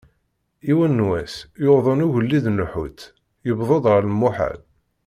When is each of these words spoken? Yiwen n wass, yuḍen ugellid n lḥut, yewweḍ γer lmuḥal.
Yiwen 0.67 0.91
n 1.03 1.05
wass, 1.07 1.33
yuḍen 1.63 2.05
ugellid 2.05 2.45
n 2.49 2.61
lḥut, 2.65 2.99
yewweḍ 3.47 3.71
γer 3.85 4.03
lmuḥal. 4.07 4.59